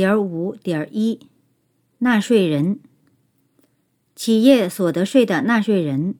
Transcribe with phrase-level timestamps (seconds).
[0.00, 1.20] 点五点一，
[1.98, 2.80] 纳税人。
[4.16, 6.14] 企业所得税的纳税人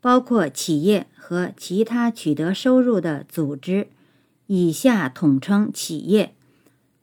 [0.00, 3.86] 包括企业和其他取得收入的组织，
[4.48, 6.34] 以下统称企业，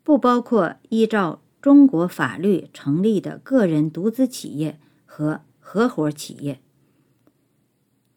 [0.03, 6.59] 不包括依照中国法律成立的个人独资企业和合伙企业。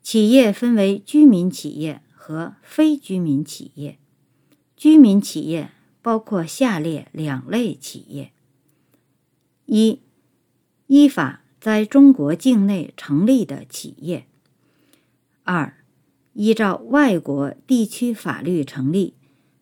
[0.03, 3.96] 企业分为居民企业和非居民企业。
[4.77, 5.71] 居民企业
[6.03, 8.32] 包括下列两类企业：
[9.66, 10.01] 一、
[10.88, 14.24] 依法在中国境内成立的企业；
[15.45, 15.77] 二、
[16.33, 19.15] 依照外国地区法律成立，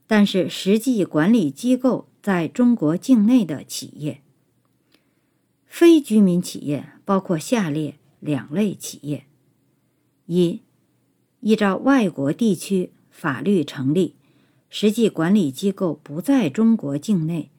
[0.06, 4.22] 但是实际管理机构在中国境内的企业。
[5.66, 9.26] 非居民企业包括下列两类企业：
[10.24, 10.62] 一、
[11.40, 14.16] 依照外国地区法律成立。
[14.70, 17.50] 实际管理机构不在中国境内，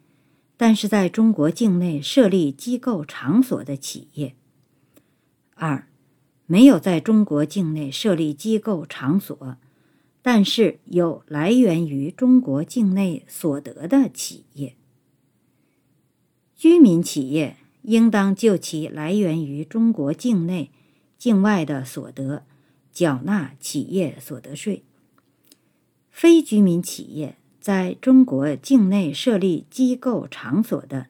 [0.56, 4.36] 但是在中国境内设立机构场所的企业；
[5.56, 5.88] 二，
[6.46, 9.58] 没有在中国境内设立机构场所，
[10.22, 14.78] 但是有来源于中国境内所得的企业。
[16.56, 20.72] 居民企业应当就其来源于中国境内、
[21.18, 22.46] 境外的所得
[22.94, 24.86] 缴纳企业所得税。
[26.22, 31.08] 非居民企业在中国境内设立机构场所的，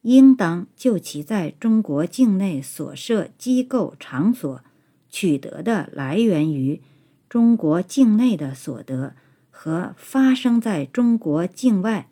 [0.00, 4.60] 应当就其在中国境内所设机构场所
[5.08, 6.80] 取得的来源于
[7.28, 9.14] 中国境内的所得
[9.48, 12.08] 和发生在中国境外，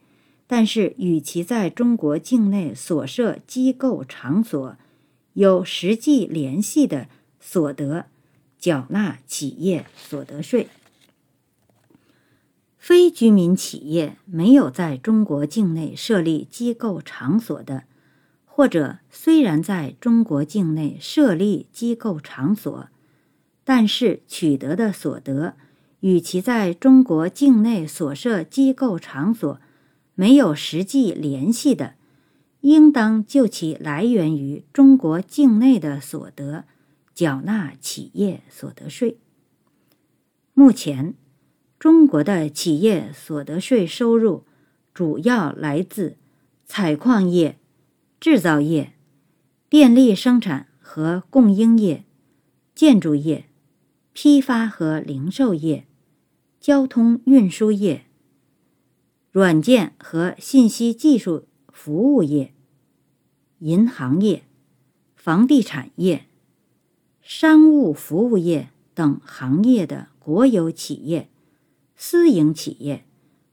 [0.47, 4.77] 但是与其在中国境内所设机构场所
[5.33, 7.09] 有实际联系的
[7.41, 8.07] 所得，
[8.57, 10.69] 缴纳企业所得税。
[12.81, 17.85] 非居民企业没有在中国境内设立机构场所的，
[18.47, 22.89] 或者虽然在中国境内设立机构场所，
[23.65, 25.57] 但是取得的所得
[26.01, 29.61] 与其在中国境内所设机构场所
[30.15, 31.97] 没有实际联系的，
[32.63, 36.65] 应当就其来源于中国境内的所得
[37.13, 39.19] 缴纳企业所得税。
[40.55, 41.15] 目前。
[41.81, 44.45] 中国的企业所得税收入
[44.93, 46.19] 主要来自
[46.67, 47.59] 采矿业、
[48.21, 48.93] 制造业、
[49.71, 52.05] 电力生产和供应业、
[52.75, 53.47] 建筑业、
[54.13, 55.87] 批发和零售业、
[56.61, 58.05] 交通运输业、
[59.31, 62.53] 软件和信息技术服务业、
[63.61, 64.45] 银行业、
[65.17, 66.27] 房地产业、
[67.23, 71.31] 商务服务业等行业的国有企业。
[72.03, 73.05] 私营企业、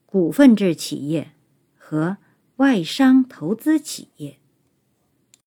[0.05, 1.33] 股份制企业
[1.75, 2.15] 和
[2.55, 4.39] 外商投资企业。